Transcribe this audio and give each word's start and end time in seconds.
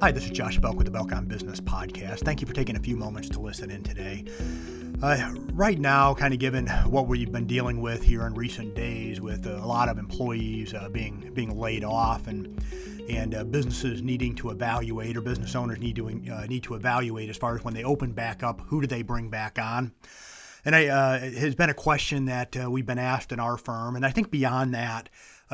Hi, 0.00 0.10
this 0.10 0.24
is 0.24 0.32
Josh 0.32 0.58
Belk 0.58 0.76
with 0.76 0.86
the 0.86 0.90
Belk 0.90 1.12
on 1.12 1.24
Business 1.26 1.60
Podcast. 1.60 2.20
Thank 2.20 2.40
you 2.40 2.46
for 2.48 2.52
taking 2.52 2.76
a 2.76 2.80
few 2.80 2.96
moments 2.96 3.28
to 3.30 3.40
listen 3.40 3.70
in 3.70 3.82
today. 3.84 4.24
Uh, 5.00 5.32
right 5.52 5.78
now, 5.78 6.12
kind 6.12 6.34
of 6.34 6.40
given 6.40 6.66
what 6.66 7.06
we've 7.06 7.30
been 7.30 7.46
dealing 7.46 7.80
with 7.80 8.02
here 8.02 8.26
in 8.26 8.34
recent 8.34 8.74
days, 8.74 9.20
with 9.20 9.46
uh, 9.46 9.52
a 9.52 9.66
lot 9.66 9.88
of 9.88 9.96
employees 9.96 10.74
uh, 10.74 10.88
being 10.88 11.30
being 11.32 11.56
laid 11.56 11.84
off 11.84 12.26
and 12.26 12.60
and 13.08 13.34
uh, 13.36 13.44
businesses 13.44 14.02
needing 14.02 14.34
to 14.34 14.50
evaluate, 14.50 15.16
or 15.16 15.20
business 15.20 15.54
owners 15.54 15.78
need 15.78 15.94
to 15.96 16.08
uh, 16.08 16.44
need 16.46 16.64
to 16.64 16.74
evaluate 16.74 17.30
as 17.30 17.36
far 17.36 17.54
as 17.54 17.64
when 17.64 17.72
they 17.72 17.84
open 17.84 18.12
back 18.12 18.42
up, 18.42 18.60
who 18.62 18.80
do 18.80 18.88
they 18.88 19.02
bring 19.02 19.30
back 19.30 19.58
on? 19.60 19.92
And 20.64 20.74
I, 20.74 20.88
uh, 20.88 21.20
it 21.22 21.34
has 21.34 21.54
been 21.54 21.70
a 21.70 21.74
question 21.74 22.24
that 22.26 22.56
we've 22.68 22.86
been 22.86 22.98
asked 22.98 23.32
in 23.32 23.38
our 23.38 23.56
firm, 23.56 23.96
and 23.96 24.04
I 24.04 24.10
think 24.10 24.30
beyond 24.30 24.74
that, 24.74 25.08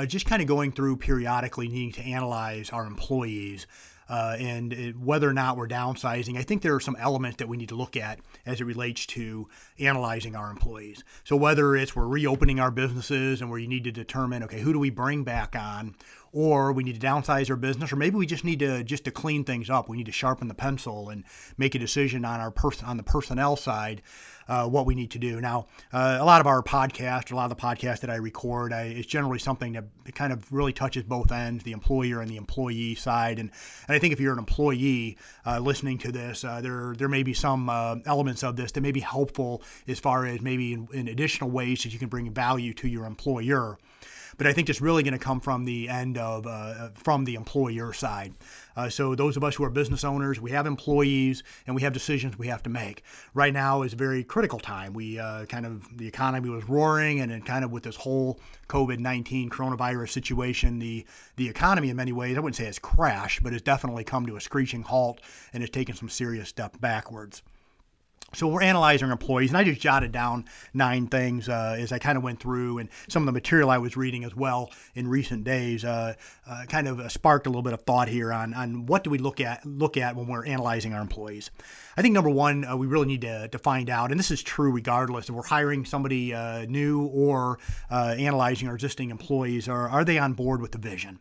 just 0.07 0.25
kind 0.25 0.41
of 0.41 0.49
going 0.49 0.73
through 0.73 0.97
periodically 0.97 1.69
needing 1.69 1.93
to 1.93 2.03
analyze 2.03 2.71
our 2.71 2.87
employees 2.87 3.67
uh, 4.11 4.37
and 4.41 4.73
it, 4.73 4.99
whether 4.99 5.31
or 5.31 5.33
not 5.33 5.57
we're 5.57 5.69
downsizing. 5.69 6.37
I 6.37 6.43
think 6.43 6.63
there 6.63 6.75
are 6.75 6.81
some 6.81 6.97
elements 6.99 7.37
that 7.37 7.49
we 7.49 7.57
need 7.57 7.69
to 7.69 7.77
look 7.77 7.97
at 7.97 8.19
as 8.45 8.61
it 8.61 8.65
relates 8.65 9.07
to 9.07 9.49
analyzing 9.79 10.35
our 10.35 10.51
employees. 10.51 11.05
So 11.23 11.37
whether 11.37 11.77
it's 11.77 11.95
we're 11.95 12.09
reopening 12.09 12.59
our 12.59 12.73
businesses 12.73 13.41
and 13.41 13.49
where 13.49 13.61
you 13.61 13.69
need 13.69 13.85
to 13.85 13.93
determine, 13.93 14.43
okay, 14.43 14.61
who 14.61 14.73
do 14.73 14.81
we 14.81 14.91
bring 14.91 15.23
back 15.23 15.55
on, 15.55 15.95
or 16.33 16.73
we 16.73 16.85
need 16.85 17.01
to 17.01 17.07
downsize 17.07 17.51
our 17.51 17.57
business, 17.57 17.93
or 17.93 17.97
maybe 17.97 18.17
we 18.17 18.27
just 18.27 18.45
need 18.45 18.61
to 18.61 18.85
just 18.85 19.05
to 19.05 19.11
clean 19.11 19.45
things 19.45 19.69
up. 19.69 19.89
We 19.89 19.97
need 19.97 20.07
to 20.07 20.13
sharpen 20.13 20.49
the 20.49 20.55
pencil 20.55 21.09
and 21.09 21.25
make 21.59 21.75
a 21.75 21.79
decision 21.79 22.25
on 22.25 22.41
our 22.41 22.51
person 22.51 22.87
on 22.87 22.97
the 22.97 23.03
personnel 23.03 23.57
side 23.57 24.03
uh, 24.51 24.67
what 24.67 24.85
we 24.85 24.97
need 24.97 25.13
to 25.13 25.19
do. 25.19 25.41
Now, 25.41 25.67
uh, 25.93 26.19
a 26.21 26.25
lot 26.25 26.41
of 26.41 26.47
our 26.49 26.61
podcast, 26.61 27.31
a 27.31 27.37
lot 27.37 27.51
of 27.51 27.57
the 27.57 27.63
podcasts 27.63 28.01
that 28.01 28.11
I 28.11 28.17
record, 28.17 28.73
I, 28.73 28.83
it's 28.83 29.07
generally 29.07 29.39
something 29.39 29.75
that 29.75 29.85
kind 30.15 30.33
of 30.33 30.53
really 30.53 30.73
touches 30.73 31.05
both 31.05 31.31
ends, 31.31 31.63
the 31.63 31.71
employer 31.71 32.21
and 32.21 32.29
the 32.29 32.37
employee 32.37 32.97
side. 32.97 33.39
And, 33.39 33.51
and 33.87 33.95
I 33.95 34.01
think 34.01 34.13
if 34.13 34.19
you're 34.19 34.33
an 34.33 34.41
employee 34.41 35.17
uh, 35.47 35.61
listening 35.61 35.99
to 35.99 36.11
this, 36.11 36.43
uh, 36.43 36.61
there 36.61 36.95
there 36.99 37.09
may 37.09 37.23
be 37.23 37.33
some 37.33 37.71
uh, 37.71 37.97
elements 38.07 38.43
of 38.43 38.57
this 38.57 38.73
that 38.73 38.81
may 38.81 38.93
be 38.93 39.01
helpful 39.01 39.63
as 39.87 40.01
far 40.01 40.27
as 40.27 40.41
maybe 40.41 40.73
in, 40.73 40.89
in 40.93 41.09
additional 41.09 41.51
ways 41.51 41.85
that 41.85 41.93
you 41.93 42.01
can 42.01 42.09
bring 42.09 42.29
value 42.33 42.75
to 42.75 42.89
your 42.89 43.07
employer 43.07 43.79
but 44.41 44.47
I 44.47 44.55
think 44.55 44.71
it's 44.71 44.81
really 44.81 45.03
going 45.03 45.13
to 45.13 45.19
come 45.19 45.39
from 45.39 45.67
the 45.67 45.87
end 45.91 46.17
of 46.17 46.47
uh, 46.47 46.89
from 46.95 47.27
the 47.27 47.35
employer 47.35 47.93
side. 47.93 48.33
Uh, 48.75 48.89
so 48.89 49.15
those 49.15 49.37
of 49.37 49.45
us 49.45 49.55
who 49.55 49.65
are 49.65 49.69
business 49.69 50.03
owners, 50.03 50.41
we 50.41 50.51
have 50.53 50.67
employees 50.67 51.43
and 51.67 51.77
we 51.77 51.83
have 51.83 51.93
decisions 51.93 52.39
we 52.39 52.47
have 52.47 52.63
to 52.63 52.71
make. 52.71 53.03
Right 53.35 53.53
now 53.53 53.83
is 53.83 53.93
a 53.93 53.97
very 53.97 54.25
critical 54.25 54.59
time. 54.59 54.95
We 54.95 55.19
uh, 55.19 55.45
kind 55.45 55.67
of 55.67 55.87
the 55.99 56.09
economy 56.09 56.49
was 56.49 56.67
roaring, 56.71 57.21
and 57.21 57.31
then 57.31 57.43
kind 57.43 57.67
of 57.67 57.71
with 57.71 57.83
this 57.83 57.97
whole 57.97 58.41
COVID-19 58.71 59.51
coronavirus 59.51 60.09
situation, 60.09 60.79
the 60.79 61.05
the 61.37 61.47
economy 61.47 61.91
in 61.91 61.97
many 61.97 62.13
ways, 62.13 62.39
I 62.39 62.41
wouldn't 62.41 62.57
say 62.57 62.65
it's 62.65 62.79
crashed, 62.79 63.43
but 63.43 63.53
it's 63.53 63.61
definitely 63.61 64.05
come 64.05 64.25
to 64.25 64.37
a 64.37 64.41
screeching 64.41 64.81
halt 64.81 65.21
and 65.53 65.63
has 65.63 65.69
taken 65.69 65.95
some 65.95 66.09
serious 66.09 66.49
steps 66.49 66.79
backwards. 66.79 67.43
So 68.33 68.47
we're 68.47 68.63
analyzing 68.63 69.07
our 69.07 69.13
employees, 69.13 69.51
and 69.51 69.57
I 69.59 69.65
just 69.65 69.81
jotted 69.81 70.13
down 70.13 70.45
nine 70.73 71.09
things 71.09 71.49
uh, 71.49 71.77
as 71.77 71.91
I 71.91 71.99
kind 71.99 72.17
of 72.17 72.23
went 72.23 72.39
through, 72.39 72.79
and 72.79 72.89
some 73.09 73.25
of 73.25 73.27
the 73.27 73.33
material 73.33 73.71
I 73.71 73.79
was 73.79 73.97
reading 73.97 74.23
as 74.23 74.37
well 74.37 74.71
in 74.95 75.09
recent 75.09 75.43
days 75.43 75.85
uh, 75.85 76.15
uh, 76.49 76.65
kind 76.69 76.87
of 76.87 77.01
uh, 77.01 77.09
sparked 77.09 77.49
a 77.49 77.51
little 77.51 77.63
bit 77.63 77.73
of 77.73 77.83
thought 77.83 78.09
here 78.09 78.33
on, 78.33 78.55
on 78.55 78.87
what 78.87 79.03
do 79.03 79.11
we 79.11 79.19
look 79.19 79.41
at 79.41 79.67
look 79.67 79.97
at 79.97 80.15
when 80.15 80.29
we're 80.29 80.47
analyzing 80.47 80.95
our 80.95 81.03
employees. 81.03 81.51
I 81.97 82.03
think 82.03 82.15
number 82.15 82.31
one, 82.31 82.65
uh, 82.65 82.77
we 82.77 82.87
really 82.87 83.09
need 83.09 83.23
to, 83.23 83.49
to 83.49 83.59
find 83.59 83.91
out, 83.91 84.13
and 84.13 84.21
this 84.21 84.31
is 84.31 84.43
true 84.45 84.71
regardless 84.71 85.29
if 85.29 85.35
we're 85.35 85.43
hiring 85.43 85.85
somebody 85.85 86.33
uh, 86.33 86.67
new 86.67 87.07
or 87.07 87.59
analyzing 87.91 88.69
our 88.69 88.75
existing 88.75 89.11
employees, 89.11 89.69
are 89.69 89.89
are 89.89 90.05
they 90.05 90.19
on 90.19 90.35
board 90.35 90.63
with 90.63 90.71
the 90.71 90.79
vision? 90.79 91.19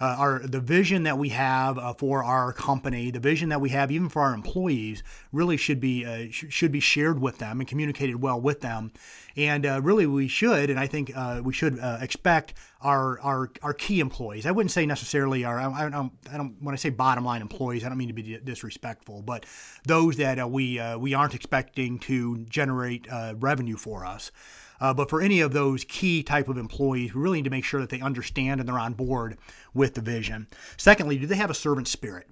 Uh, 0.00 0.16
our 0.18 0.38
the 0.40 0.60
vision 0.60 1.02
that 1.02 1.18
we 1.18 1.30
have 1.30 1.78
uh, 1.78 1.92
for 1.94 2.22
our 2.22 2.52
company, 2.52 3.10
the 3.10 3.18
vision 3.20 3.48
that 3.48 3.60
we 3.60 3.70
have 3.70 3.90
even 3.90 4.08
for 4.08 4.22
our 4.22 4.32
employees, 4.32 5.02
really 5.32 5.56
should 5.56 5.80
be 5.80 6.04
uh, 6.04 6.30
sh- 6.30 6.46
should 6.50 6.70
be 6.70 6.80
shared 6.80 7.20
with 7.20 7.38
them 7.38 7.60
and 7.60 7.68
communicated 7.68 8.20
well 8.22 8.40
with 8.40 8.60
them. 8.60 8.92
And 9.36 9.66
uh, 9.66 9.80
really, 9.82 10.06
we 10.06 10.28
should, 10.28 10.70
and 10.70 10.78
I 10.78 10.86
think 10.86 11.12
uh, 11.14 11.40
we 11.44 11.52
should 11.52 11.78
uh, 11.78 11.98
expect 12.00 12.54
our, 12.80 13.20
our 13.20 13.50
our 13.62 13.74
key 13.74 14.00
employees. 14.00 14.46
I 14.46 14.52
wouldn't 14.52 14.70
say 14.70 14.86
necessarily 14.86 15.44
our. 15.44 15.58
I, 15.58 15.86
I, 15.86 15.90
don't, 15.90 16.12
I 16.32 16.36
don't. 16.36 16.56
When 16.60 16.74
I 16.74 16.76
say 16.76 16.90
bottom 16.90 17.24
line 17.24 17.42
employees, 17.42 17.84
I 17.84 17.88
don't 17.88 17.98
mean 17.98 18.08
to 18.08 18.14
be 18.14 18.38
disrespectful, 18.38 19.22
but 19.22 19.46
those 19.84 20.16
that 20.16 20.50
we 20.50 20.80
we 20.98 21.14
aren't 21.14 21.34
expecting 21.34 21.98
to 22.00 22.38
generate 22.44 23.08
revenue 23.38 23.76
for 23.76 24.04
us. 24.04 24.30
Uh, 24.80 24.94
but 24.94 25.10
for 25.10 25.20
any 25.20 25.40
of 25.40 25.52
those 25.52 25.84
key 25.84 26.22
type 26.22 26.48
of 26.48 26.56
employees, 26.56 27.14
we 27.14 27.20
really 27.20 27.38
need 27.38 27.44
to 27.44 27.50
make 27.50 27.64
sure 27.64 27.80
that 27.80 27.90
they 27.90 28.00
understand 28.00 28.60
and 28.60 28.68
they're 28.68 28.78
on 28.78 28.92
board 28.92 29.36
with 29.74 29.94
the 29.94 30.00
vision. 30.00 30.46
Secondly, 30.76 31.18
do 31.18 31.26
they 31.26 31.36
have 31.36 31.50
a 31.50 31.54
servant 31.54 31.88
spirit? 31.88 32.28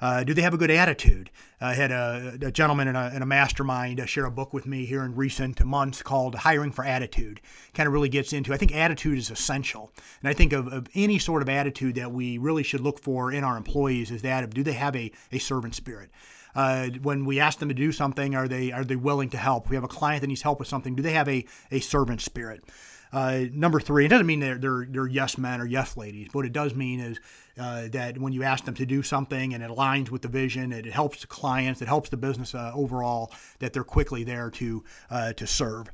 Uh, 0.00 0.24
do 0.24 0.32
they 0.32 0.42
have 0.42 0.54
a 0.54 0.58
good 0.58 0.70
attitude? 0.70 1.30
I 1.60 1.74
had 1.74 1.90
a, 1.90 2.38
a 2.40 2.50
gentleman 2.50 2.88
in 2.88 2.96
a, 2.96 3.12
in 3.14 3.22
a 3.22 3.26
mastermind 3.26 4.00
uh, 4.00 4.06
share 4.06 4.24
a 4.24 4.30
book 4.30 4.52
with 4.54 4.66
me 4.66 4.86
here 4.86 5.04
in 5.04 5.14
recent 5.14 5.62
months 5.64 6.02
called 6.02 6.34
Hiring 6.34 6.72
for 6.72 6.84
Attitude. 6.84 7.40
Kind 7.74 7.86
of 7.86 7.92
really 7.92 8.08
gets 8.08 8.32
into, 8.32 8.54
I 8.54 8.56
think 8.56 8.74
attitude 8.74 9.18
is 9.18 9.30
essential. 9.30 9.92
And 10.22 10.28
I 10.28 10.32
think 10.32 10.52
of, 10.52 10.72
of 10.72 10.88
any 10.94 11.18
sort 11.18 11.42
of 11.42 11.48
attitude 11.48 11.96
that 11.96 12.12
we 12.12 12.38
really 12.38 12.62
should 12.62 12.80
look 12.80 12.98
for 12.98 13.30
in 13.32 13.44
our 13.44 13.56
employees 13.56 14.10
is 14.10 14.22
that 14.22 14.44
of 14.44 14.54
do 14.54 14.62
they 14.62 14.72
have 14.72 14.96
a, 14.96 15.12
a 15.32 15.38
servant 15.38 15.74
spirit? 15.74 16.10
uh, 16.54 16.88
when 17.02 17.24
we 17.24 17.40
ask 17.40 17.58
them 17.58 17.68
to 17.68 17.74
do 17.74 17.92
something, 17.92 18.34
are 18.34 18.48
they 18.48 18.72
are 18.72 18.84
they 18.84 18.96
willing 18.96 19.30
to 19.30 19.36
help? 19.36 19.68
We 19.68 19.76
have 19.76 19.84
a 19.84 19.88
client 19.88 20.22
that 20.22 20.26
needs 20.26 20.42
help 20.42 20.58
with 20.58 20.68
something. 20.68 20.94
Do 20.94 21.02
they 21.02 21.12
have 21.12 21.28
a, 21.28 21.44
a 21.70 21.80
servant 21.80 22.20
spirit? 22.20 22.64
Uh, 23.12 23.44
number 23.52 23.80
three, 23.80 24.04
it 24.04 24.08
doesn't 24.08 24.26
mean 24.26 24.40
they're, 24.40 24.58
they're, 24.58 24.86
they're 24.88 25.06
yes 25.06 25.36
men 25.36 25.60
or 25.60 25.66
yes 25.66 25.96
ladies. 25.96 26.28
What 26.32 26.46
it 26.46 26.52
does 26.52 26.74
mean 26.74 27.00
is 27.00 27.20
uh, 27.58 27.88
that 27.88 28.18
when 28.18 28.32
you 28.32 28.44
ask 28.44 28.64
them 28.64 28.74
to 28.74 28.86
do 28.86 29.02
something 29.02 29.52
and 29.52 29.62
it 29.62 29.70
aligns 29.70 30.10
with 30.10 30.22
the 30.22 30.28
vision, 30.28 30.72
it, 30.72 30.86
it 30.86 30.92
helps 30.92 31.20
the 31.20 31.26
clients, 31.26 31.82
it 31.82 31.88
helps 31.88 32.08
the 32.08 32.16
business 32.16 32.54
uh, 32.54 32.70
overall, 32.74 33.32
that 33.58 33.72
they're 33.72 33.84
quickly 33.84 34.24
there 34.24 34.50
to 34.50 34.84
uh, 35.10 35.32
to 35.32 35.46
serve. 35.46 35.90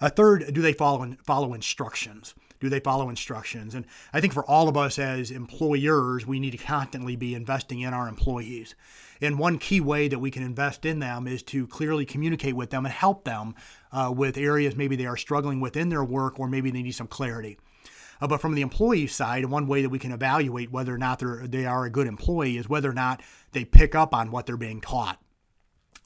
A 0.00 0.08
third, 0.08 0.54
do 0.54 0.62
they 0.62 0.72
follow 0.72 1.02
in, 1.02 1.16
follow 1.16 1.54
instructions? 1.54 2.34
Do 2.60 2.68
they 2.68 2.80
follow 2.80 3.08
instructions? 3.08 3.74
And 3.74 3.86
I 4.12 4.20
think 4.20 4.34
for 4.34 4.44
all 4.44 4.68
of 4.68 4.76
us 4.76 4.98
as 4.98 5.30
employers, 5.30 6.26
we 6.26 6.38
need 6.38 6.50
to 6.50 6.58
constantly 6.58 7.16
be 7.16 7.34
investing 7.34 7.80
in 7.80 7.94
our 7.94 8.06
employees. 8.06 8.74
And 9.20 9.38
one 9.38 9.58
key 9.58 9.80
way 9.80 10.08
that 10.08 10.18
we 10.18 10.30
can 10.30 10.42
invest 10.42 10.84
in 10.84 10.98
them 10.98 11.26
is 11.26 11.42
to 11.44 11.66
clearly 11.66 12.04
communicate 12.04 12.54
with 12.54 12.70
them 12.70 12.84
and 12.84 12.94
help 12.94 13.24
them 13.24 13.54
uh, 13.92 14.12
with 14.14 14.36
areas 14.36 14.76
maybe 14.76 14.96
they 14.96 15.06
are 15.06 15.16
struggling 15.16 15.60
within 15.60 15.88
their 15.88 16.04
work 16.04 16.38
or 16.38 16.48
maybe 16.48 16.70
they 16.70 16.82
need 16.82 16.92
some 16.92 17.06
clarity. 17.06 17.58
Uh, 18.20 18.26
but 18.26 18.40
from 18.40 18.54
the 18.54 18.62
employee 18.62 19.06
side, 19.06 19.46
one 19.46 19.66
way 19.66 19.82
that 19.82 19.88
we 19.88 19.98
can 19.98 20.12
evaluate 20.12 20.70
whether 20.70 20.94
or 20.94 20.98
not 20.98 21.18
they're, 21.18 21.46
they 21.46 21.64
are 21.64 21.86
a 21.86 21.90
good 21.90 22.06
employee 22.06 22.58
is 22.58 22.68
whether 22.68 22.90
or 22.90 22.94
not 22.94 23.22
they 23.52 23.64
pick 23.64 23.94
up 23.94 24.14
on 24.14 24.30
what 24.30 24.46
they're 24.46 24.56
being 24.56 24.80
taught. 24.80 25.18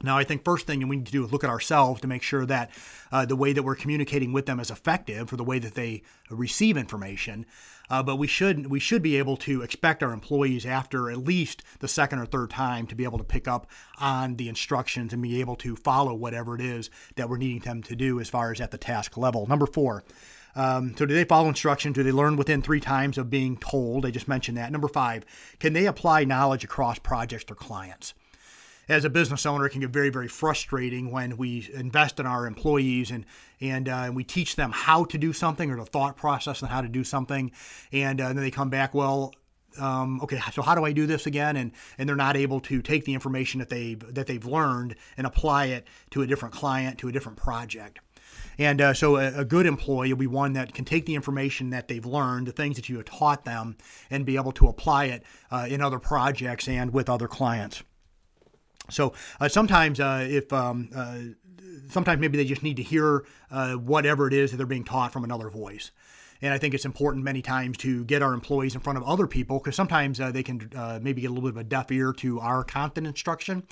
Now, 0.03 0.19
I 0.19 0.25
think 0.25 0.45
first 0.45 0.67
thing 0.67 0.87
we 0.87 0.97
need 0.97 1.07
to 1.07 1.13
do 1.13 1.25
is 1.25 1.33
look 1.33 1.45
at 1.45 1.51
ourselves 1.51 2.01
to 2.01 2.09
make 2.09 2.23
sure 2.23 2.45
that 2.47 2.71
uh, 3.13 3.25
the 3.25 3.37
way 3.37 3.53
that 3.53 3.63
we're 3.63 3.77
communicating 3.77 4.33
with 4.33 4.47
them 4.47 4.61
is 4.61 4.71
effective 4.71 5.31
for 5.31 5.37
the 5.37 5.45
way 5.45 5.59
that 5.61 5.75
they 5.75 6.03
receive 6.31 6.77
information. 6.77 7.47
Uh, 7.91 8.03
but 8.03 8.17
we 8.17 8.27
should 8.27 8.67
we 8.69 8.81
should 8.81 9.03
be 9.03 9.17
able 9.17 9.37
to 9.37 9.63
expect 9.63 10.03
our 10.03 10.13
employees 10.13 10.65
after 10.67 11.11
at 11.11 11.19
least 11.19 11.63
the 11.81 11.89
second 11.89 12.19
or 12.19 12.27
third 12.27 12.51
time 12.51 12.87
to 12.87 12.95
be 12.95 13.05
able 13.05 13.19
to 13.19 13.25
pick 13.25 13.47
up 13.47 13.67
on 13.99 14.37
the 14.37 14.49
instructions 14.49 15.13
and 15.13 15.23
be 15.23 15.41
able 15.41 15.57
to 15.57 15.77
follow 15.77 16.15
whatever 16.15 16.55
it 16.55 16.61
is 16.61 16.91
that 17.17 17.29
we're 17.29 17.37
needing 17.37 17.61
them 17.61 17.83
to 17.83 17.95
do 17.95 18.21
as 18.21 18.29
far 18.29 18.53
as 18.53 18.61
at 18.61 18.71
the 18.71 18.79
task 18.79 19.17
level. 19.17 19.47
Number 19.47 19.67
four. 19.67 20.03
Um, 20.57 20.95
so, 20.97 21.05
do 21.05 21.15
they 21.15 21.25
follow 21.25 21.49
instructions? 21.49 21.95
Do 21.95 22.05
they 22.05 22.13
learn 22.13 22.37
within 22.37 22.63
three 22.63 22.81
times 22.81 23.19
of 23.19 23.29
being 23.29 23.57
told? 23.57 24.07
I 24.07 24.11
just 24.11 24.29
mentioned 24.29 24.57
that. 24.57 24.71
Number 24.71 24.89
five, 24.89 25.25
can 25.59 25.73
they 25.73 25.87
apply 25.87 26.25
knowledge 26.25 26.63
across 26.63 26.99
projects 26.99 27.45
or 27.51 27.57
clients? 27.57 28.15
As 28.89 29.05
a 29.05 29.11
business 29.11 29.47
owner, 29.47 29.67
it 29.67 29.71
can 29.71 29.81
get 29.81 29.91
very, 29.91 30.11
very 30.11 30.29
frustrating 30.29 31.11
when 31.11 31.37
we 31.37 31.69
invest 31.75 32.21
in 32.21 32.27
our 32.27 32.47
employees 32.47 33.11
and 33.11 33.25
and 33.61 33.89
uh, 33.89 34.11
we 34.13 34.25
teach 34.25 34.57
them 34.57 34.73
how 34.73 35.05
to 35.05 35.17
do 35.17 35.33
something 35.33 35.71
or 35.71 35.77
the 35.77 35.87
thought 35.87 36.17
process 36.17 36.63
on 36.63 36.69
how 36.69 36.83
to 36.83 36.89
do 36.89 37.03
something, 37.05 37.51
and, 37.93 38.21
uh, 38.21 38.27
then 38.29 38.37
they 38.37 38.51
come 38.51 38.69
back, 38.69 38.93
well, 38.93 39.33
um, 39.79 40.21
okay, 40.21 40.39
so 40.53 40.61
how 40.61 40.75
do 40.75 40.85
I 40.85 40.93
do 40.93 41.07
this 41.07 41.27
again? 41.27 41.57
And 41.57 41.73
and 41.99 42.09
they're 42.09 42.17
not 42.17 42.37
able 42.37 42.61
to 42.61 42.83
take 42.83 43.05
the 43.05 43.15
information 43.15 43.59
that 43.59 43.69
they 43.69 43.95
that 43.95 44.27
they've 44.27 44.45
learned 44.45 44.97
and 45.17 45.27
apply 45.27 45.67
it 45.67 45.87
to 46.11 46.23
a 46.23 46.27
different 46.27 46.55
client, 46.55 46.99
to 46.99 47.09
a 47.09 47.13
different 47.13 47.39
project. 47.39 48.01
And 48.59 48.81
uh, 48.81 48.95
so 48.95 49.17
a, 49.17 49.41
a, 49.41 49.45
good 49.45 49.67
employee 49.67 50.13
will 50.13 50.21
be 50.21 50.27
one 50.29 50.53
that 50.53 50.75
can 50.75 50.85
take 50.85 51.07
the 51.07 51.15
information 51.17 51.71
that 51.71 51.89
they've 51.89 52.05
learned, 52.05 52.47
the 52.47 52.53
things 52.53 52.77
that 52.77 52.89
you 52.89 52.97
have 52.97 53.05
taught 53.05 53.45
them, 53.45 53.77
and 54.11 54.25
be 54.25 54.37
able 54.37 54.53
to 54.53 54.69
apply 54.69 55.07
it 55.07 55.25
uh, 55.51 55.67
in 55.69 55.81
other 55.81 55.99
projects 55.99 56.69
and 56.69 56.93
with 56.93 57.09
other 57.09 57.27
clients. 57.27 57.83
So 58.91 59.15
uh, 59.41 59.49
sometimes, 59.49 60.01
uh, 60.01 60.27
if 60.29 60.53
um, 60.53 60.91
uh, 60.95 61.19
sometimes 61.89 62.21
maybe 62.21 62.37
they 62.37 62.45
just 62.45 62.63
need 62.63 62.77
to 62.77 62.83
hear 62.83 63.25
uh, 63.51 63.75
whatever 63.75 64.27
it 64.27 64.35
is 64.35 64.51
that 64.51 64.59
they're 64.59 64.67
being 64.67 64.85
taught 64.85 65.13
from 65.13 65.25
another 65.25 65.49
voice. 65.49 65.91
And 66.43 66.53
I 66.53 66.59
think 66.59 66.75
it's 66.75 66.85
important 66.85 67.25
many 67.25 67.41
times 67.41 67.79
to 67.79 68.05
get 68.05 68.21
our 68.21 68.35
employees 68.35 68.75
in 68.75 68.83
front 68.83 68.99
of 68.99 69.05
other 69.05 69.27
people 69.27 69.59
because 69.59 69.77
sometimes 69.77 70.21
uh, 70.21 70.31
they 70.31 70.43
can 70.43 70.71
uh, 70.77 70.99
maybe 71.01 71.23
get 71.23 71.29
a 71.29 71.33
little 71.33 71.49
bit 71.49 71.55
of 71.55 71.57
a 71.57 71.65
deaf 71.65 71.91
ear 71.91 72.13
to 72.15 72.39
our 72.41 72.63
content 72.65 73.07
instruction. 73.07 73.63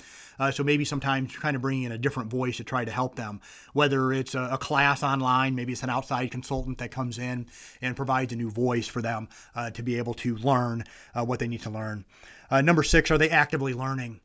So 0.51 0.63
maybe 0.63 0.83
sometimes 0.83 1.37
kind 1.37 1.55
of 1.55 1.61
bringing 1.61 1.83
in 1.83 1.91
a 1.91 1.97
different 1.97 2.31
voice 2.31 2.57
to 2.57 2.63
try 2.63 2.83
to 2.83 2.91
help 2.91 3.15
them, 3.15 3.39
whether 3.73 4.11
it's 4.11 4.33
a, 4.33 4.49
a, 4.51 4.57
class 4.57 5.03
online, 5.03 5.55
maybe 5.55 5.71
it's 5.71 5.83
an 5.83 5.89
outside 5.89 6.31
consultant 6.31 6.79
that 6.79 6.89
comes 6.89 7.19
in 7.19 7.45
and 7.81 7.95
provides 7.95 8.33
a 8.33 8.35
new 8.35 8.49
voice 8.49 8.87
for 8.87 9.01
them 9.01 9.29
to 9.73 9.83
be 9.83 9.97
able 9.97 10.15
to 10.15 10.35
learn 10.37 10.83
what 11.13 11.39
they 11.39 11.47
need 11.47 11.61
to 11.61 11.69
learn. 11.69 12.03
Number 12.51 12.81
six, 12.81 13.11
are 13.11 13.17
they 13.17 13.29
actively 13.29 13.73
learning? 13.73 14.19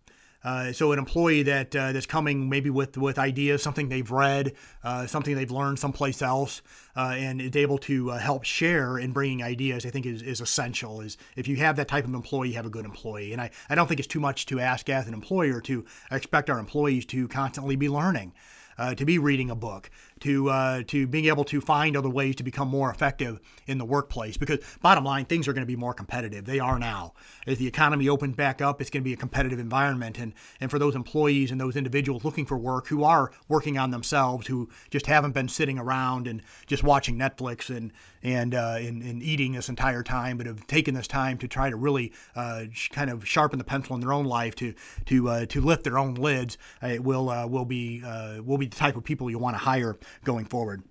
Uh, 0.45 0.73
so 0.73 0.93
an 0.93 0.99
employee 0.99 1.43
that 1.43 1.75
uh, 1.75 1.93
that's 1.93 2.07
coming 2.07 2.49
maybe 2.49 2.71
with 2.71 2.97
with 2.97 3.19
ideas, 3.19 3.63
something 3.63 3.89
they've 3.89 4.11
read, 4.11 4.55
uh, 4.85 5.07
something 5.07 5.35
they've 5.35 5.51
learned 5.51 5.79
someplace 5.79 6.23
else, 6.23 6.63
uh, 6.97 7.15
and 7.17 7.41
is 7.41 7.57
able 7.57 7.79
to 7.79 8.13
uh, 8.13 8.19
help 8.19 8.45
share 8.45 8.99
in 8.99 9.13
bringing 9.13 9.43
ideas, 9.43 9.85
I 9.85 9.91
think 9.91 10.07
is, 10.07 10.23
is 10.23 10.41
essential. 10.41 11.01
Is 11.01 11.17
if 11.37 11.49
you 11.49 11.57
have 11.57 11.77
that 11.77 11.89
type 11.89 12.05
of 12.05 12.15
employee, 12.15 12.51
you 12.51 12.55
have 12.55 12.67
a 12.67 12.71
good 12.71 12.85
employee. 12.85 13.33
And 13.33 13.43
I, 13.43 13.51
I 13.69 13.75
don't 13.75 13.89
think 13.89 13.99
it's 13.99 14.07
too 14.07 14.21
much 14.21 14.47
to 14.47 14.61
ask 14.61 14.89
as 14.89 15.09
an 15.09 15.15
employer 15.15 15.61
to 15.63 15.85
expect 16.11 16.51
our 16.51 16.59
employees 16.59 17.05
to 17.07 17.27
constantly 17.29 17.77
be 17.77 17.89
learning 17.89 18.33
uh, 18.79 18.95
to 18.95 19.05
be 19.05 19.19
reading 19.19 19.51
a 19.51 19.55
book, 19.55 19.91
to 20.21 20.49
uh, 20.51 20.83
to 20.87 21.07
being 21.07 21.27
able 21.27 21.45
to 21.45 21.61
find 21.61 21.97
other 21.97 22.09
ways 22.09 22.37
to 22.37 22.43
become 22.43 22.69
more 22.69 22.91
effective 22.91 23.41
in 23.67 23.79
the 23.79 23.85
workplace. 23.85 24.37
Because 24.37 24.61
bottom 24.81 25.05
line, 25.05 25.25
things 25.25 25.49
are 25.49 25.53
going 25.53 25.63
to 25.63 25.67
be 25.67 25.77
more 25.77 25.95
competitive. 25.95 26.45
They 26.45 26.61
are 26.61 26.79
now. 26.79 27.15
As 27.47 27.59
the 27.59 27.67
economy 27.67 28.09
opens 28.09 28.37
back 28.37 28.61
up, 28.63 28.81
it's 28.81 28.91
going 28.91 29.03
to 29.03 29.05
be 29.05 29.13
a 29.13 29.17
competitive 29.17 29.59
environment. 29.59 30.19
And 30.19 30.33
and 30.61 30.71
for 30.71 30.79
those 30.79 30.95
employees 30.95 31.51
and 31.51 31.61
those 31.61 31.77
individuals 31.77 32.25
looking 32.25 32.47
for 32.47 32.57
work 32.57 32.87
who 32.89 33.05
are 33.05 33.33
working 33.49 33.79
on 33.79 33.91
themselves, 33.91 34.47
who 34.47 34.69
just 34.91 35.07
haven't 35.07 35.33
been 35.33 35.49
sitting 35.49 35.79
around 35.79 36.27
and 36.27 36.43
just 36.67 36.83
watching 36.83 37.19
Netflix 37.19 37.75
and 37.75 37.93
and 38.23 38.55
uh, 38.55 38.77
and, 38.79 39.03
and, 39.03 39.23
eating 39.23 39.53
this 39.53 39.69
entire 39.69 40.03
time, 40.03 40.39
but 40.39 40.47
have 40.47 40.67
taken 40.67 40.95
this 40.95 41.07
time 41.07 41.39
to 41.39 41.47
try 41.47 41.71
to 41.71 41.77
really 41.77 42.13
uh, 42.35 42.65
kind 42.91 43.11
of 43.11 43.27
sharpen 43.27 43.59
the 43.59 43.65
pencil 43.65 43.95
in 43.95 44.01
their 44.01 44.13
own 44.13 44.25
life 44.25 44.57
to 44.57 44.75
to 45.07 45.29
uh, 45.29 45.47
to 45.47 45.61
lift 45.61 45.85
their 45.85 45.99
own 45.99 46.15
lids, 46.15 46.59
it 46.83 47.03
will 47.03 47.27
will 47.49 47.65
be 47.65 48.03
will 48.45 48.59
be 48.59 48.68
the 48.71 48.77
type 48.77 48.97
of 48.97 49.05
people 49.05 49.31
you 49.31 49.39
want 49.39 49.55
to 49.55 49.59
hire 49.59 49.97
going 50.25 50.45
forward. 50.45 50.83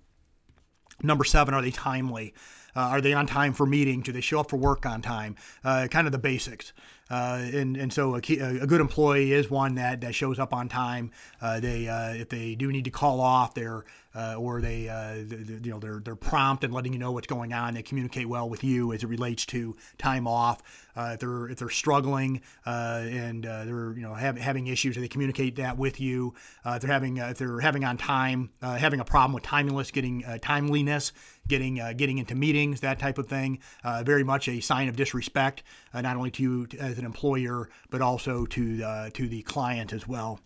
Number 1.02 1.24
seven, 1.24 1.54
are 1.54 1.62
they 1.62 1.70
timely? 1.70 2.34
Uh, 2.74 2.80
are 2.80 3.00
they 3.00 3.12
on 3.12 3.26
time 3.26 3.52
for 3.52 3.66
meetings? 3.66 4.04
Do 4.04 4.12
they 4.12 4.20
show 4.20 4.40
up 4.40 4.50
for 4.50 4.56
work 4.56 4.86
on 4.86 5.02
time? 5.02 5.36
Uh, 5.64 5.88
kind 5.90 6.06
of 6.06 6.12
the 6.12 6.18
basics. 6.18 6.72
Uh, 7.10 7.40
and 7.54 7.76
and 7.76 7.92
so 7.92 8.14
a, 8.16 8.20
key, 8.20 8.38
a, 8.38 8.66
good 8.66 8.82
employee 8.82 9.32
is 9.32 9.50
one 9.50 9.76
that, 9.76 10.02
that 10.02 10.14
shows 10.14 10.38
up 10.38 10.52
on 10.52 10.68
time. 10.68 11.10
Uh, 11.40 11.58
they 11.58 11.88
uh, 11.88 12.12
if 12.12 12.28
they 12.28 12.54
do 12.54 12.70
need 12.70 12.84
to 12.84 12.90
call 12.90 13.20
off, 13.20 13.54
they're 13.54 13.84
uh, 14.14 14.34
or 14.36 14.60
they, 14.60 14.88
uh, 14.88 15.14
they, 15.26 15.54
you 15.62 15.70
know 15.70 15.78
they're 15.78 16.00
they're 16.04 16.16
prompt 16.16 16.64
and 16.64 16.74
letting 16.74 16.92
you 16.92 16.98
know 16.98 17.12
what's 17.12 17.26
going 17.26 17.54
on. 17.54 17.72
They 17.72 17.82
communicate 17.82 18.28
well 18.28 18.50
with 18.50 18.62
you 18.62 18.92
as 18.92 19.02
it 19.04 19.06
relates 19.06 19.46
to 19.46 19.74
time 19.96 20.26
off. 20.26 20.62
If 20.96 21.20
they're 21.20 21.48
if 21.48 21.58
they're 21.58 21.70
struggling 21.70 22.42
and 22.66 23.44
they're 23.44 23.94
you 23.96 24.02
know 24.02 24.12
have, 24.14 24.36
having 24.36 24.66
issues, 24.66 24.96
they 24.96 25.08
communicate 25.08 25.56
that 25.56 25.78
with 25.78 26.00
you. 26.00 26.34
if 26.66 26.82
they're 26.82 26.92
having 26.92 27.18
if 27.18 27.38
they're 27.38 27.60
having 27.60 27.84
on 27.84 27.96
time, 27.96 28.50
having 28.60 29.00
a 29.00 29.04
problem 29.04 29.32
with 29.32 29.44
timeliness, 29.44 29.92
getting 29.92 30.24
timeliness, 30.42 31.12
getting 31.48 31.76
getting 31.96 32.18
into 32.18 32.34
meetings, 32.34 32.80
that 32.80 32.98
type 32.98 33.18
of 33.18 33.26
thing. 33.26 33.58
very 34.04 34.24
much 34.24 34.48
a 34.48 34.60
sign 34.60 34.88
of 34.88 34.96
disrespect, 34.96 35.62
not 35.94 36.16
only 36.16 36.30
to 36.32 36.42
you 36.42 36.68
as 36.78 36.98
an 36.98 37.04
employer, 37.04 37.68
but 37.90 38.00
also 38.00 38.46
to 38.46 38.82
uh, 38.82 39.10
to 39.14 39.28
the 39.28 39.42
client 39.42 39.92
as 39.92 40.06
well. 40.06 40.40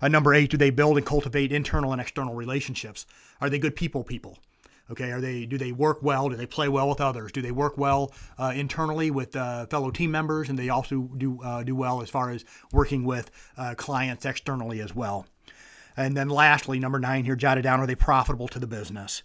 Uh, 0.00 0.08
number 0.08 0.34
eight, 0.34 0.50
do 0.50 0.56
they 0.56 0.70
build 0.70 0.96
and 0.96 1.06
cultivate 1.06 1.52
internal 1.52 1.92
and 1.92 2.00
external 2.00 2.34
relationships? 2.34 3.06
Are 3.40 3.48
they 3.48 3.58
good 3.58 3.76
people 3.76 4.02
people? 4.02 4.36
Okay, 4.90 5.12
are 5.12 5.20
they 5.20 5.46
do 5.46 5.56
they 5.56 5.70
work 5.70 6.02
well? 6.02 6.28
Do 6.28 6.34
they 6.34 6.46
play 6.46 6.68
well 6.68 6.88
with 6.88 7.00
others? 7.00 7.30
Do 7.30 7.40
they 7.40 7.52
work 7.52 7.78
well 7.78 8.12
uh, 8.36 8.52
internally 8.54 9.12
with 9.12 9.34
uh, 9.36 9.66
fellow 9.66 9.92
team 9.92 10.10
members? 10.10 10.48
And 10.48 10.58
they 10.58 10.68
also 10.68 11.08
do 11.16 11.40
uh, 11.42 11.62
do 11.62 11.76
well 11.76 12.02
as 12.02 12.10
far 12.10 12.30
as 12.30 12.44
working 12.72 13.04
with 13.04 13.30
uh, 13.56 13.74
clients 13.76 14.26
externally 14.26 14.80
as 14.80 14.94
well. 14.94 15.26
And 15.96 16.16
then 16.16 16.28
lastly, 16.28 16.80
number 16.80 16.98
nine 16.98 17.24
here, 17.24 17.36
jotted 17.36 17.62
down: 17.62 17.78
Are 17.78 17.86
they 17.86 17.94
profitable 17.94 18.48
to 18.48 18.58
the 18.58 18.66
business? 18.66 19.22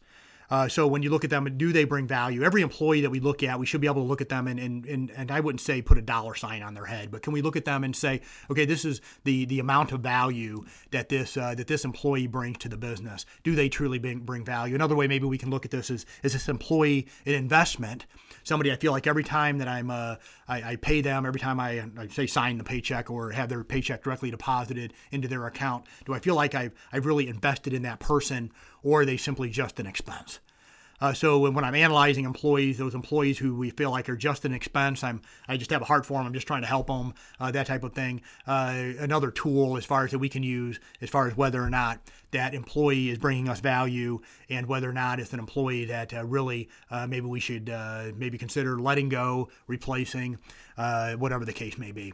Uh, 0.49 0.67
so 0.67 0.87
when 0.87 1.03
you 1.03 1.09
look 1.09 1.23
at 1.23 1.29
them, 1.29 1.57
do 1.57 1.73
they 1.73 1.83
bring 1.83 2.07
value? 2.07 2.43
Every 2.43 2.61
employee 2.61 3.01
that 3.01 3.09
we 3.09 3.19
look 3.19 3.43
at, 3.43 3.59
we 3.59 3.65
should 3.65 3.81
be 3.81 3.87
able 3.87 4.01
to 4.03 4.07
look 4.07 4.21
at 4.21 4.29
them 4.29 4.47
and, 4.47 4.59
and, 4.59 4.85
and, 4.85 5.11
and 5.11 5.31
I 5.31 5.41
wouldn't 5.41 5.59
say 5.59 5.81
put 5.81 5.97
a 5.97 6.01
dollar 6.01 6.35
sign 6.35 6.63
on 6.63 6.73
their 6.73 6.85
head, 6.85 7.11
but 7.11 7.21
can 7.21 7.33
we 7.33 7.41
look 7.41 7.57
at 7.57 7.65
them 7.65 7.83
and 7.83 7.95
say, 7.95 8.21
okay, 8.49 8.65
this 8.65 8.85
is 8.85 9.01
the, 9.25 9.45
the 9.45 9.59
amount 9.59 9.91
of 9.91 10.01
value 10.01 10.63
that 10.91 11.09
this 11.09 11.35
uh, 11.35 11.53
that 11.55 11.67
this 11.67 11.83
employee 11.83 12.27
brings 12.27 12.57
to 12.59 12.69
the 12.69 12.77
business. 12.77 13.25
Do 13.43 13.55
they 13.55 13.67
truly 13.67 13.99
bring, 13.99 14.19
bring 14.19 14.45
value? 14.45 14.75
Another 14.75 14.95
way 14.95 15.07
maybe 15.07 15.25
we 15.25 15.37
can 15.37 15.49
look 15.49 15.65
at 15.65 15.71
this 15.71 15.89
is, 15.89 16.05
is 16.23 16.33
this 16.33 16.47
employee 16.47 17.07
an 17.25 17.33
investment? 17.33 18.05
Somebody 18.43 18.71
I 18.71 18.77
feel 18.77 18.93
like 18.93 19.07
every 19.07 19.23
time 19.23 19.57
that 19.57 19.67
I'm 19.67 19.91
uh, 19.91 20.15
I, 20.47 20.71
I, 20.71 20.75
pay 20.77 21.01
them, 21.01 21.25
every 21.25 21.39
time 21.39 21.59
I, 21.59 21.83
I 21.97 22.07
say 22.07 22.27
sign 22.27 22.57
the 22.57 22.63
paycheck 22.63 23.09
or 23.09 23.31
have 23.31 23.49
their 23.49 23.63
paycheck 23.63 24.03
directly 24.03 24.31
deposited 24.31 24.93
into 25.11 25.27
their 25.27 25.45
account, 25.45 25.85
do 26.05 26.13
I 26.13 26.19
feel 26.19 26.35
like 26.35 26.55
I've, 26.55 26.73
I've 26.93 27.05
really 27.05 27.27
invested 27.27 27.73
in 27.73 27.81
that 27.81 27.99
person 27.99 28.51
or 28.83 29.01
are 29.01 29.05
they 29.05 29.17
simply 29.17 29.49
just 29.49 29.79
an 29.79 29.85
expense? 29.85 30.36
Uh, 30.99 31.13
so 31.13 31.39
when, 31.39 31.53
when, 31.53 31.63
I'm 31.63 31.75
analyzing 31.75 32.25
employees, 32.25 32.77
those 32.77 32.95
employees 32.95 33.37
who 33.37 33.55
we 33.55 33.69
feel 33.69 33.91
like 33.91 34.09
are 34.09 34.15
just 34.15 34.45
an 34.45 34.53
expense, 34.53 35.03
I'm 35.03 35.21
I 35.47 35.57
just 35.57 35.69
have 35.71 35.81
a 35.81 35.85
heart 35.85 36.05
for 36.05 36.13
them. 36.13 36.25
I'm 36.25 36.33
just 36.33 36.47
trying 36.47 36.61
to 36.61 36.67
help 36.67 36.87
them, 36.87 37.13
uh, 37.39 37.51
that 37.51 37.67
type 37.67 37.83
of 37.83 37.93
thing. 37.93 38.21
Uh, 38.47 38.93
another 38.99 39.29
tool 39.29 39.77
as 39.77 39.85
far 39.85 40.05
as 40.05 40.11
that 40.11 40.19
we 40.19 40.29
can 40.29 40.43
use 40.43 40.79
as 41.01 41.09
far 41.09 41.27
as 41.27 41.37
whether 41.37 41.61
or 41.61 41.69
not 41.69 41.99
that 42.31 42.53
employee 42.53 43.09
is 43.09 43.17
bringing 43.17 43.47
us 43.47 43.59
value 43.59 44.19
and 44.49 44.67
whether 44.67 44.89
or 44.89 44.93
not 44.93 45.19
it's 45.19 45.33
an 45.33 45.39
employee 45.39 45.85
that 45.85 46.13
uh, 46.13 46.25
really 46.25 46.67
uh, 46.89 47.05
maybe 47.05 47.27
we 47.27 47.39
should 47.39 47.69
uh, 47.69 48.11
maybe 48.15 48.37
consider 48.37 48.79
letting 48.79 49.09
go, 49.09 49.49
replacing, 49.67 50.37
whatever 50.75 51.45
the 51.45 51.53
case 51.53 51.77
may 51.77 51.91
be. 51.91 52.13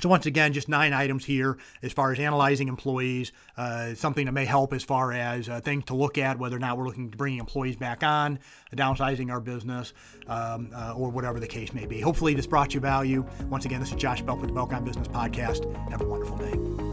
So 0.00 0.08
once 0.08 0.24
again, 0.24 0.54
just 0.54 0.68
nine 0.68 0.94
items 0.94 1.26
here 1.26 1.58
as 1.82 1.92
far 1.92 2.10
as 2.10 2.18
analyzing 2.18 2.68
employees, 2.68 3.32
uh, 3.58 3.94
something 3.94 4.24
that 4.24 4.32
may 4.32 4.46
help 4.46 4.72
as 4.72 4.82
far 4.82 5.12
as 5.12 5.48
uh, 5.48 5.60
things 5.60 5.84
to 5.86 5.94
look 5.94 6.16
at, 6.16 6.38
whether 6.38 6.56
or 6.56 6.60
not 6.60 6.78
we're 6.78 6.86
looking 6.86 7.10
to 7.10 7.16
bring 7.18 7.38
employees 7.38 7.76
back 7.76 8.02
on, 8.02 8.38
downsizing 8.74 9.30
our 9.30 9.40
business, 9.40 9.92
um, 10.26 10.70
uh, 10.74 10.94
or 10.96 11.10
whatever 11.10 11.38
the 11.38 11.46
case 11.46 11.74
may 11.74 11.84
be. 11.84 12.00
Hopefully 12.00 12.32
this 12.32 12.46
brought 12.46 12.72
you 12.72 12.80
value. 12.80 13.26
Once 13.50 13.66
again, 13.66 13.80
this 13.80 13.90
is 13.90 13.96
Josh 13.96 14.22
Belk 14.22 14.40
with 14.40 14.48
the 14.48 14.54
Belk 14.54 14.72
on 14.72 14.84
Business 14.84 15.08
Podcast. 15.08 15.70
Have 15.90 16.00
a 16.00 16.06
wonderful 16.06 16.38
day. 16.38 16.89